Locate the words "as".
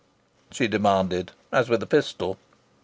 1.51-1.69